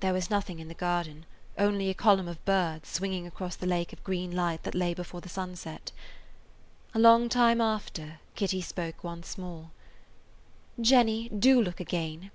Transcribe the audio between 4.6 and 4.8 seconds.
that